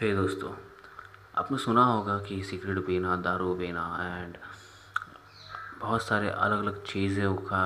हे 0.00 0.14
दोस्तों, 0.14 0.52
आपने 1.36 1.58
सुना 1.58 1.84
होगा 1.84 2.18
कि 2.18 2.42
सिगरेट 2.44 2.78
पीना 2.86 3.16
दारू 3.16 3.54
पीना 3.54 3.82
एंड 4.00 4.36
बहुत 5.80 6.02
सारे 6.02 6.28
अलग 6.30 6.58
अलग 6.58 6.82
चीज़ों 6.84 7.34
का 7.36 7.62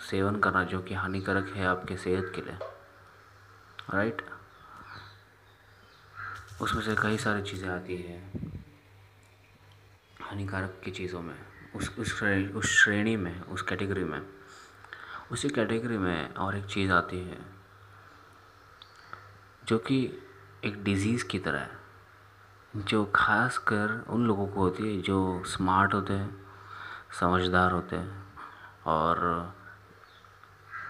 सेवन 0.00 0.40
करना 0.40 0.64
जो 0.64 0.80
कि 0.82 0.94
हानिकारक 0.94 1.52
है 1.56 1.66
आपके 1.66 1.96
सेहत 1.96 2.32
के 2.34 2.42
लिए 2.42 2.58
राइट 3.94 4.22
उसमें 6.62 6.82
से 6.82 6.96
कई 7.02 7.18
सारी 7.18 7.42
चीज़ें 7.42 7.68
आती 7.68 7.96
हैं 7.96 8.64
हानिकारक 10.20 10.80
की 10.84 10.90
चीज़ों 10.90 11.20
में, 11.20 11.38
उस 11.76 11.98
उस 11.98 12.18
श्रेणी 12.18 12.48
उस 12.48 12.66
श्रेणी 12.66 13.16
में, 13.16 13.40
उस 13.42 13.62
कैटेगरी 13.62 14.04
में। 14.04 14.20
उसी 15.32 15.48
कैटेगरी 15.48 15.98
में 15.98 16.34
और 16.34 16.56
एक 16.56 16.66
चीज़ 16.66 16.92
आती 16.92 17.18
है 17.18 17.38
जो 19.68 19.78
कि 19.78 20.22
एक 20.64 20.82
डिज़ीज़ 20.84 21.24
की 21.24 21.38
तरह 21.38 21.58
है, 21.58 21.70
जो 22.76 23.04
ख़ास 23.04 23.58
कर 23.58 24.04
उन 24.08 24.26
लोगों 24.26 24.46
को 24.46 24.60
होती 24.60 24.96
है 24.96 25.02
जो 25.02 25.42
स्मार्ट 25.46 25.94
होते 25.94 26.12
हैं, 26.12 26.46
समझदार 27.20 27.72
होते 27.72 27.96
हैं 27.96 28.24
और 28.86 29.54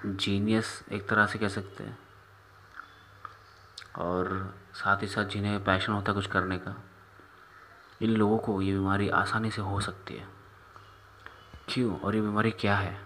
जीनियस 0.07 0.85
एक 0.93 1.09
तरह 1.09 1.27
से 1.27 1.39
कह 1.39 1.49
सकते 1.49 1.85
हैं। 1.85 1.99
और 3.99 4.55
साथ 4.75 5.03
ही 5.03 5.07
साथ 5.07 5.25
जिन्हें 5.25 5.65
पैशन 5.65 5.93
होता 5.93 6.13
है 6.13 6.15
कुछ 6.15 6.27
करने 6.27 6.59
का, 6.59 6.75
इन 8.03 8.11
लोगों 8.11 8.39
को 8.39 8.61
ये 8.63 8.73
बीमारी 8.73 9.09
आसानी 9.09 9.51
से 9.51 9.63
हो 9.63 9.81
सकती 9.81 10.15
है। 10.15 10.29
क्यों? 11.69 12.01
और 12.01 12.15
ये 12.15 12.21
बीमारी 12.21 12.51
क्या 12.51 12.77
है? 12.77 13.01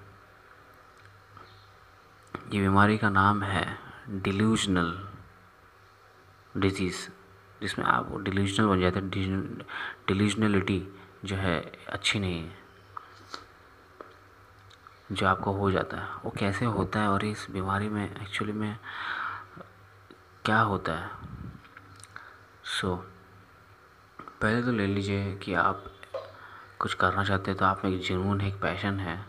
ये 2.52 2.60
बीमारी 2.60 2.98
का 2.98 3.08
नाम 3.10 3.42
है 3.42 3.78
डिल्यूजनल 4.10 5.09
डिज़ीज़ 6.56 7.08
जिसमें 7.60 7.86
आप 7.86 8.20
डिलीजनल 8.20 8.66
बन 8.66 8.80
जाते 8.80 8.98
हैं। 8.98 9.10
डिलीजनलिटी 10.08 10.88
जो 11.24 11.36
है 11.36 11.60
अच्छी 11.88 12.18
नहीं 12.18 12.44
है। 12.44 12.58
जो 15.12 15.26
आपको 15.26 15.52
हो 15.52 15.70
जाता 15.70 15.96
है। 15.96 16.14
वो 16.24 16.30
कैसे 16.30 16.64
होता 16.64 17.00
है 17.00 17.08
और 17.08 17.24
इस 17.24 17.46
बीमारी 17.50 17.88
में 17.88 18.22
एक्चुअली 18.22 18.52
में 18.52 18.78
क्या 20.44 20.60
होता 20.60 20.92
है? 20.92 21.10
सो 22.64 22.96
so, 22.96 24.30
पहले 24.42 24.62
तो 24.62 24.72
ले 24.72 24.86
लीजिए 24.86 25.36
कि 25.36 25.54
आप 25.54 25.84
कुछ 26.78 26.94
करना 26.94 27.24
चाहते 27.24 27.50
हैं 27.50 27.58
तो 27.60 27.64
आप 27.64 27.84
में 27.84 27.92
एक 27.92 28.00
जुनून 28.00 28.40
है 28.40 28.48
एक 28.48 28.62
पैशन 28.62 29.00
है। 29.00 29.26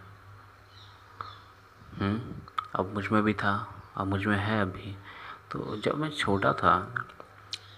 हुँ? 2.00 2.46
अब 2.76 2.94
मुझमें 2.94 3.24
भी 3.24 3.34
था 3.34 3.84
अब 3.96 4.08
मुझमें 4.08 4.38
है 4.38 4.62
अभी। 4.62 4.98
तो 5.52 5.76
जब 5.76 5.96
मैं 5.96 6.10
छोटा 6.10 6.54
था, 6.54 6.78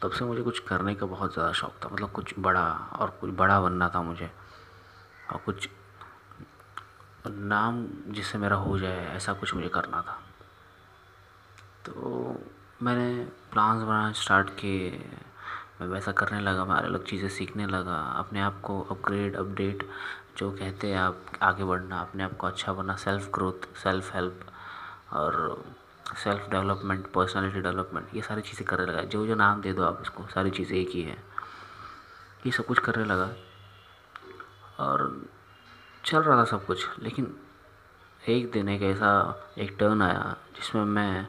तब 0.01 0.11
से 0.11 0.25
मुझे 0.25 0.41
कुछ 0.41 0.59
करने 0.59 0.95
का 0.95 1.05
बहुत 1.05 1.33
ज़्यादा 1.33 1.51
शौक़ 1.51 1.83
था। 1.85 1.89
मतलब 1.89 2.11
कुछ 2.11 2.33
बड़ा 2.39 2.65
और 2.99 3.09
कुछ 3.21 3.31
बड़ा 3.31 3.59
बनना 3.61 3.89
था 3.95 4.01
मुझे। 4.01 4.29
और 5.31 5.37
कुछ 5.37 5.69
नाम 7.27 7.85
जिससे 8.07 8.37
मेरा 8.37 8.55
हो 8.55 8.79
जाए, 8.79 9.05
ऐसा 9.15 9.33
कुछ 9.33 9.53
मुझे 9.55 9.67
करना 9.67 10.01
था। 10.01 10.19
तो 11.85 12.41
मैंने 12.83 13.25
प्लान्स 13.51 13.83
बनाना 13.83 14.11
स्टार्ट 14.11 14.49
किए। 14.49 14.89
मैं 15.81 15.87
वैसा 15.87 16.11
करने 16.11 16.39
लगा, 16.39 16.65
मैं 16.65 16.75
अलग 16.75 16.85
अलग 16.85 17.05
चीज़ें 17.05 17.29
सीखने 17.29 17.65
लगा। 17.65 17.97
अपने 18.17 18.41
आप 18.41 18.61
को 18.61 18.81
अपग्रेड 18.81 19.35
अपडेट 19.35 19.87
जो 20.37 20.51
कहते 20.51 20.87
हैं 20.87 20.97
आप 20.97 21.25
आगे 21.41 21.63
बढ़ना, 21.63 21.99
अपने 21.99 22.23
आप 22.23 22.37
को 22.37 22.47
अच्छा 22.47 22.73
बनना 22.73 22.95
सेल्फ 22.95 23.31
ग्रोथ 23.33 23.75
सेल्फ 23.75 24.13
हेल्प 24.15 24.45
और 25.13 25.63
सेल्फ 26.05 26.49
डेवलपमेंट 26.49 27.11
पर्सनालिटी 27.11 27.61
डेवलपमेंट 27.61 28.15
ये 28.15 28.21
सारी 28.21 28.41
चीज़ें 28.41 28.67
करने 28.67 28.85
लगा। 28.85 29.01
जो 29.01 29.27
जो 29.27 29.35
नाम 29.35 29.61
दे 29.61 29.73
दो 29.73 29.83
आप 29.83 29.99
इसको, 30.01 30.27
सारी 30.27 30.49
चीज़ें 30.49 30.77
एक 30.77 30.89
ही 30.89 31.01
है। 31.01 31.23
ये 32.45 32.51
सब 32.51 32.65
कुछ 32.65 32.79
करने 32.79 33.05
लगा। 33.05 33.29
और 34.79 35.25
चल 36.05 36.19
रहा 36.19 36.37
था 36.37 36.45
सब 36.45 36.65
कुछ, 36.65 36.99
लेकिन 36.99 37.37
एक 38.29 38.51
दिन 38.51 38.69
एक 38.69 38.81
ऐसा, 38.81 39.11
एक 39.57 39.75
टर्न 39.79 40.01
आया, 40.01 40.35
जिसमें 40.55 40.85
मैं 40.85 41.27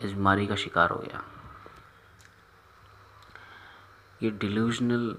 इस 0.00 0.12
बीमारी 0.12 0.46
का 0.46 0.56
शिकार 0.56 0.90
हो 0.90 0.98
गया। 0.98 1.22
ये 4.22 4.30
डिल्यूजनल 4.30 5.16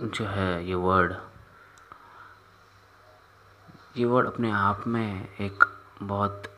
जो 0.00 0.24
है, 0.24 0.66
ये 0.66 0.74
वर्ड 0.74 1.14
ये 3.96 4.04
वर्ड 4.04 4.26
अपने 4.26 4.50
आप 4.50 4.86
में 4.86 5.36
एक 5.38 5.64
बहुत 6.02 6.53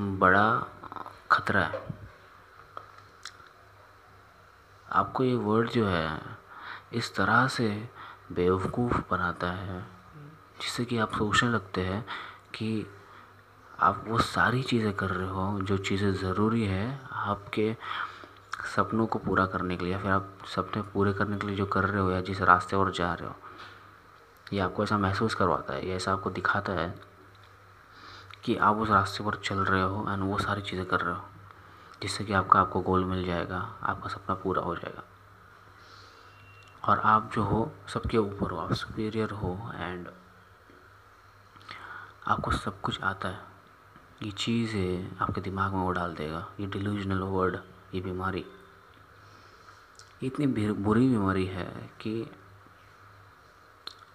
बड़ा 0.00 0.66
खतरा 1.32 1.60
है। 1.60 1.82
आपको 4.92 5.24
ये 5.24 5.34
वर्ड 5.34 5.70
जो 5.70 5.86
है, 5.86 6.20
इस 6.92 7.14
तरह 7.16 7.46
से 7.48 7.88
बेवकूफ़ 8.32 8.96
बनाता 9.10 9.50
है, 9.50 9.80
जिससे 10.60 10.84
कि 10.84 10.98
आप 10.98 11.12
सोचने 11.12 11.48
लगते 11.50 11.80
हैं 11.80 12.06
कि 12.54 12.86
आप 13.80 14.04
वो 14.08 14.18
सारी 14.18 14.62
चीज़ें 14.62 14.92
कर 14.92 15.10
रहे 15.10 15.28
हो, 15.28 15.60
जो 15.60 15.78
चीज़ें 15.78 16.12
ज़रूरी 16.12 16.64
है 16.64 17.00
आपके 17.12 17.76
सपनों 18.76 19.06
को 19.06 19.18
पूरा 19.18 19.46
करने 19.46 19.76
के 19.76 19.84
लिए, 19.84 19.92
या 19.92 20.00
फिर 20.00 20.10
आप 20.10 20.38
सपने 20.54 20.82
पूरे 20.82 21.12
करने 21.12 21.36
के 21.36 21.46
लिए 21.46 21.56
जो 21.56 21.66
कर 21.66 21.84
रहे 21.84 22.02
हो, 22.02 22.10
या 22.10 22.20
जिस 22.20 22.42
रास्ते 22.42 22.76
पर 22.76 22.90
जा 22.90 23.14
रहे 23.14 23.28
हो, 23.28 23.34
ये 24.52 24.60
आपको 24.60 24.84
ऐसा 24.84 24.98
महसूस 24.98 25.34
करवाता 25.34 25.74
है, 25.74 25.88
ये 25.88 25.94
ऐसा 25.94 26.12
आपको 26.12 26.30
दिखाता 26.30 26.72
है 26.72 27.15
कि 28.46 28.54
आप 28.56 28.76
उस 28.76 28.90
रास्ते 28.90 29.24
पर 29.24 29.34
चल 29.44 29.58
रहे 29.58 29.82
हो 29.82 30.04
एंड 30.08 30.22
वो 30.22 30.38
सारी 30.38 30.62
चीज़ें 30.62 30.84
कर 30.86 31.00
रहे 31.00 31.14
हो, 31.14 31.24
जिससे 32.02 32.24
कि 32.24 32.32
आपका, 32.32 32.60
आपको 32.60 32.80
गोल 32.80 33.04
मिल 33.04 33.24
जाएगा, 33.26 33.58
आपका 33.82 34.08
सपना 34.08 34.34
पूरा 34.34 34.62
हो 34.62 34.74
जाएगा। 34.76 35.02
और 36.84 36.98
आप 37.04 37.30
जो 37.34 37.42
हो, 37.42 37.70
सबके 37.88 38.18
ऊपर 38.18 38.50
हो, 38.50 38.56
आप 38.56 38.72
सुपीरियर 38.72 39.30
हो 39.30 39.50
एंड 39.74 40.08
आपको 42.26 42.50
सब 42.50 42.80
कुछ 42.80 43.00
आता 43.02 43.28
है। 43.28 43.40
ये 44.22 44.30
चीज़ 44.30 44.76
है 44.76 45.16
आपके 45.20 45.40
दिमाग 45.40 45.72
में 45.72 45.80
वो 45.80 45.90
डाल 45.92 46.14
देगा, 46.14 46.46
ये 46.60 46.66
डिल्यूजनल 46.66 47.22
वर्ड 47.22 47.56
ये 47.94 48.00
बीमारी। 48.00 48.44
इतनी 50.22 50.46
बुरी 50.46 51.08
बीमारी 51.08 51.46
है 51.46 51.66
कि 52.00 52.30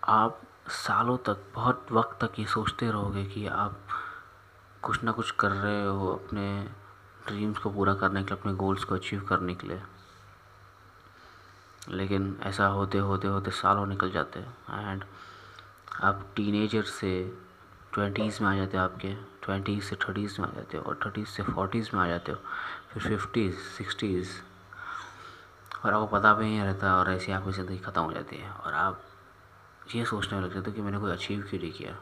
आप 0.10 0.42
सालों 0.70 1.18
तक, 1.18 1.44
बहुत 1.56 1.92
वक्त 1.92 2.24
तक 2.24 2.40
ये 2.40 2.46
सोचते 2.46 2.92
रहोगे 2.92 3.26
कि 3.26 3.46
आप 3.48 3.80
कुछ 4.84 5.04
ना 5.04 5.12
कुछ 5.12 5.32
कर 5.32 5.52
रहे 5.52 5.86
हो 5.86 6.08
अपने 6.08 6.46
ड्रीम्स 7.28 7.58
को 7.58 7.70
पूरा 7.70 7.94
करने 7.94 8.24
के 8.24 8.30
लिए, 8.30 8.40
अपने 8.40 8.54
गोल्स 8.54 8.84
को 8.84 8.96
अचीव 8.96 9.22
करने 9.22 9.56
के 9.56 9.68
लिए। 9.68 9.82
लेकिन 11.90 12.36
ऐसा 12.44 12.66
होते 12.68 12.98
होते 12.98 13.28
होते 13.28 13.52
सालों 13.52 13.86
निकल 13.86 14.12
जाते 14.12 14.40
हैं। 14.40 14.92
एंड 14.92 15.04
आप 16.02 16.26
टीनेजर 16.36 16.84
से 16.84 17.12
ट्वेंटीज़ 17.94 18.42
में 18.44 18.50
आ 18.50 18.56
जाते 18.56 18.78
हो 18.78 18.84
आपके 18.84 19.14
ट्वेंटीज़ 19.44 19.84
से 19.84 19.96
थर्टीज़ 19.96 20.42
में 20.42 20.48
आ 20.48 20.52
जाते 20.52 20.78
हो 20.78 20.84
और 20.84 21.00
थर्टीज़ 21.06 21.28
से 21.28 21.44
फोर्टीज़ 21.44 21.90
में 21.94 22.02
आ 22.02 22.08
जाते 22.08 22.32
हो, 22.32 22.38
फिर 22.94 23.04
फिफ्टीज़ 23.04 23.56
सिक्सटीज़ 23.78 24.30
और 25.86 25.94
आपको 25.94 26.06
पता 26.08 26.34
भी 26.34 26.46
नहीं 26.46 26.62
रहता 26.62 26.96
और 26.98 27.12
ऐसी 27.12 27.32
आपकी 27.32 27.52
ज़िंदगी 27.52 27.78
ख़त्म 27.78 28.02
हो 28.02 28.14
जाती 28.14 28.36
है। 28.36 28.52
और 28.52 28.74
आप 28.74 29.02
ये 29.96 30.06
सोचने 30.06 30.42
लग 30.42 30.54
जाते 30.54 30.70
हो 30.70 30.76
कि 30.76 30.82
मैंने 30.82 31.00
कोई 31.00 31.12
अचीव 31.12 31.46
क्यों 31.50 31.62
नहीं 31.62 31.72
किया? 31.72 31.96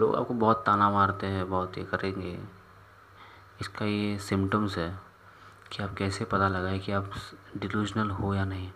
लोग 0.00 0.14
आपको 0.16 0.34
बहुत 0.34 0.62
ताना 0.66 0.90
मारते 0.90 1.26
हैं, 1.26 1.48
बहुत 1.50 1.78
ये 1.78 1.84
करेंगे। 1.84 2.38
इसका 3.60 3.84
ये 3.84 4.18
सिम्टम्स 4.18 4.78
है 4.78 4.88
कि 5.72 5.82
आप 5.82 5.94
कैसे 5.94 6.24
पता 6.24 6.48
लगाए 6.48 6.78
कि 6.78 6.92
आप 6.92 7.10
डिलूजनल 7.56 8.10
हो 8.10 8.34
या 8.34 8.44
नहीं। 8.44 8.68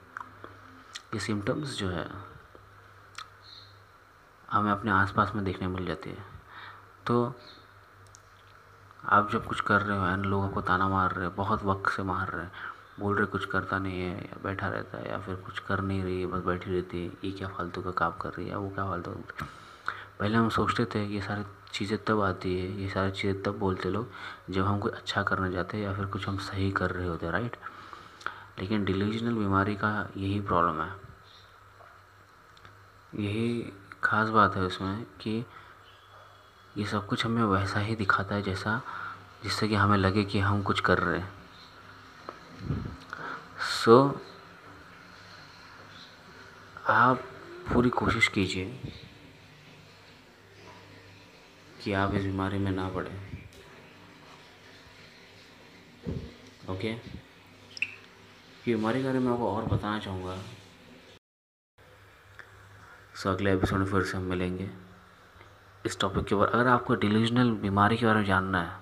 ये 1.14 1.20
सिम्टम्स 1.20 1.76
जो 1.78 1.88
है, 1.88 2.08
हमें 4.48 4.70
अपने 4.72 4.90
आसपास 4.90 5.32
में 5.34 5.44
देखने 5.44 5.68
मिल 5.68 5.86
जाती 5.86 6.10
है। 6.10 6.24
तो 7.06 7.34
आप 9.04 9.30
जब 9.32 9.46
कुछ 9.46 9.60
कर 9.60 9.82
रहे 9.82 9.98
हो 9.98 10.06
एंड 10.06 10.24
लोग 10.26 10.44
आपको 10.44 10.60
ताना 10.60 10.88
मार 10.88 11.12
रहे 11.12 11.26
हैं, 11.26 11.34
बहुत 11.36 11.64
वक्त 11.64 11.90
से 11.90 12.02
मार 12.02 12.28
रहे 12.28 12.44
हैं, 12.44 12.52
बोल 13.00 13.16
रहे 13.16 13.26
कुछ 13.26 13.44
करता 13.44 13.78
नहीं 13.78 14.00
है, 14.00 14.16
या 14.20 14.42
बैठा 14.42 14.68
रहता 14.68 14.98
है, 14.98 15.10
या 15.10 15.18
फिर 15.18 15.34
कुछ 15.36 15.58
कर 15.58 15.80
नहीं 15.80 16.02
रही 16.02 16.20
है, 16.20 16.26
बस 16.26 16.44
बैठी 16.44 16.70
रहती 16.70 17.04
है, 17.04 17.12
ये 17.24 17.30
क्या 17.32 17.48
फालतू 17.48 17.82
का 17.82 17.90
काम 17.90 18.12
कर 18.12 18.30
रही 18.30 18.48
है 18.48 18.56
वो 18.56 18.68
क्या 18.68 18.84
फालतू 18.84 19.10
पहले 20.20 20.36
हम 20.36 20.48
सोचते 20.48 20.84
थे 20.84 21.04
ये 21.06 21.20
सारी 21.20 21.44
चीज़ें 21.72 21.98
तब 22.04 22.20
आती 22.20 22.58
है 22.58 22.80
ये 22.82 22.88
सारी 22.88 23.10
चीज़ें 23.10 23.42
तब 23.42 23.58
बोलते 23.58 23.90
लोग 23.90 24.10
जब 24.50 24.64
हम 24.64 24.78
कोई 24.78 24.92
अच्छा 24.92 25.22
करने 25.22 25.50
जाते 25.52 25.76
हैं 25.76 25.84
या 25.84 25.92
फिर 25.94 26.06
कुछ 26.06 26.28
हम 26.28 26.38
सही 26.38 26.70
कर 26.70 26.90
रहे 26.90 27.06
होते 27.06 27.30
राइट 27.30 27.56
लेकिन 28.58 28.84
डिलीजनल 28.84 29.34
बीमारी 29.34 29.74
का 29.74 30.08
यही 30.16 30.40
प्रॉब्लम 30.40 30.82
है। 30.82 30.92
यही 33.14 33.72
ख़ास 34.04 34.28
बात 34.28 34.56
है 34.56 34.62
उसमें 34.62 35.04
कि 35.20 35.44
ये 36.78 36.84
सब 36.84 37.06
कुछ 37.06 37.24
हमें 37.26 37.42
वैसा 37.42 37.80
ही 37.80 37.96
दिखाता 37.96 38.34
है 38.34 38.42
जैसा 38.42 38.80
जिससे 39.42 39.68
कि 39.68 39.74
हमें 39.74 39.98
लगे 39.98 40.24
कि 40.24 40.38
हम 40.38 40.62
कुछ 40.62 40.80
कर 40.80 40.98
रहे 40.98 41.18
हैं। 41.18 41.32
सो 43.84 44.08
so, 44.08 44.18
आप 46.90 47.22
पूरी 47.72 47.90
कोशिश 47.90 48.28
कीजिए 48.28 48.92
कि 51.82 51.92
आप 51.92 52.14
इस 52.14 52.22
बीमारी 52.22 52.58
में 52.58 52.70
ना 52.72 52.88
पड़े। 52.88 53.10
ओके 56.70 56.92
कि 58.64 58.74
बीमारी 58.74 58.98
के 58.98 59.04
बारे 59.04 59.18
में 59.18 59.30
आपको 59.32 59.50
और 59.50 59.64
बताना 59.66 59.98
चाहूँगा। 59.98 60.36
सो 63.14 63.30
अगले 63.30 63.52
एपिसोड 63.52 63.78
में 63.78 63.86
फिर 63.86 64.02
से 64.02 64.16
हम 64.16 64.22
मिलेंगे। 64.24 64.68
इस 65.84 65.98
टॉपिक 66.00 66.24
के 66.24 66.34
ऊपर 66.34 66.46
अगर 66.48 66.68
आपको 66.68 66.94
डिलीजनल 66.96 67.50
बीमारी 67.60 67.96
के 67.96 68.06
बारे 68.06 68.18
में 68.18 68.26
जानना 68.26 68.62
है, 68.62 68.76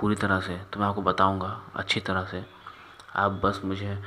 पूरी 0.00 0.16
तरह 0.16 0.40
से 0.40 0.56
तो 0.72 0.80
मैं 0.80 0.86
आपको 0.86 1.02
बताऊँगा, 1.02 1.60
अच्छी 1.76 2.00
तरह 2.00 2.24
से। 2.24 2.44
आप 3.16 3.40
बस 3.44 3.60
मुझे 3.64 3.98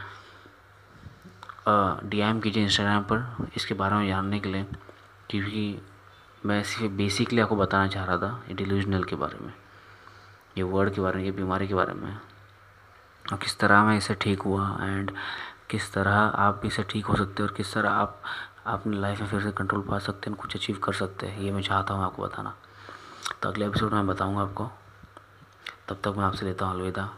डी 1.67 2.19
एम 2.19 2.39
कीजिए 2.41 2.63
इंस्टाग्राम 2.63 3.03
पर, 3.03 3.49
इसके 3.55 3.73
बारे 3.73 3.95
में 3.95 4.07
जानने 4.07 4.39
के 4.39 4.49
लिए। 4.49 4.65
क्योंकि 5.29 5.81
मैं 6.45 6.63
सिर्फ़ 6.63 6.93
बेसिकली 6.93 7.41
आपको 7.41 7.55
बताना 7.55 7.87
चाह 7.87 8.05
रहा 8.05 8.17
था, 8.17 8.43
ये 8.47 8.53
डिलीजनल 8.53 9.03
के 9.03 9.15
बारे 9.15 9.45
में, 9.45 9.53
ये 10.57 10.63
वर्ड 10.63 10.93
के 10.93 11.01
बारे 11.01 11.17
में, 11.17 11.25
ये 11.25 11.31
बीमारी 11.31 11.67
के 11.67 11.73
बारे 11.73 11.93
में, 11.93 12.17
और 13.31 13.37
किस 13.37 13.59
तरह 13.59 13.83
मैं 13.83 13.97
इसे 13.97 14.15
ठीक 14.15 14.41
हुआ 14.41 14.77
एंड 14.81 15.11
किस 15.69 15.93
तरह 15.93 16.13
आप 16.13 16.59
भी 16.61 16.67
इसे 16.67 16.83
ठीक 16.83 17.05
हो 17.05 17.15
सकते 17.15 17.43
हैं, 17.43 17.49
और 17.49 17.55
किस 17.55 17.73
तरह 17.73 17.89
आप 17.89 18.21
अपनी 18.65 18.97
लाइफ 18.97 19.21
में 19.21 19.27
फिर 19.27 19.41
से 19.41 19.51
कंट्रोल 19.51 19.81
पा 19.81 19.99
सकते 19.99 20.29
हैं, 20.29 20.39
कुछ 20.39 20.55
अचीव 20.55 20.77
कर 20.77 20.93
सकते 20.93 21.27
हैं, 21.27 21.39
ये 21.39 21.51
मैं 21.51 21.61
चाहता 21.61 21.93
हूँ 21.93 22.03
आपको 22.03 22.23
बताना। 22.23 22.55
तो 23.41 23.49
अगले 23.49 23.65
एपिसोड 23.65 23.93
में 23.93 24.07
बताऊँगा 24.07 24.41
आपको। 24.41 24.71
तब 25.89 26.01
तक 26.03 26.17
मैं 26.17 26.23
आपसे 26.23 26.45
लेता 26.45 26.65
हूँ 26.65 26.75
अलविदा। 26.75 27.09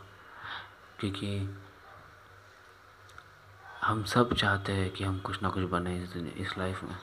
क्योंकि 1.00 1.56
हम 3.84 4.04
सब 4.04 4.34
चाहते 4.34 4.72
हैं 4.72 4.90
कि 4.90 5.04
हम 5.04 5.20
कुछ 5.20 5.42
ना 5.44 5.50
कुछ 5.50 5.64
बने 5.64 5.98
इस 5.98 6.16
इस 6.16 6.58
लाइफ 6.58 6.84
में। 6.84 6.96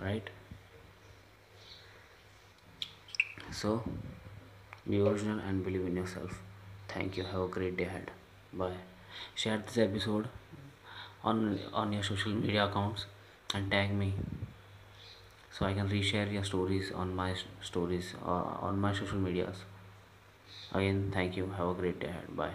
right? 0.00 0.28
So 3.50 3.82
be 4.88 5.00
original 5.00 5.38
and 5.38 5.64
believe 5.64 5.86
in 5.86 5.96
yourself. 5.96 6.42
Thank 6.88 7.16
you. 7.16 7.24
Have 7.24 7.40
a 7.42 7.48
great 7.48 7.76
day 7.76 7.84
ahead. 7.84 8.10
Bye. 8.52 8.80
Share 9.34 9.58
this 9.58 9.78
episode 9.78 10.28
on 11.24 11.58
on 11.72 11.92
your 11.92 12.02
social 12.02 12.32
media 12.32 12.66
accounts 12.66 13.06
and 13.54 13.70
tag 13.70 13.92
me 14.02 14.12
so 15.50 15.64
i 15.66 15.72
can 15.76 15.88
reshare 15.88 16.30
your 16.36 16.44
stories 16.44 16.90
on 17.02 17.14
my 17.20 17.34
stories 17.62 18.14
or 18.26 18.40
on 18.68 18.78
my 18.80 18.92
social 18.92 19.18
medias. 19.18 19.64
Again 20.74 21.10
thank 21.10 21.38
you. 21.38 21.46
Have 21.56 21.68
a 21.68 21.74
great 21.74 21.98
day 22.00 22.08
ahead. 22.08 22.36
Bye. 22.36 22.52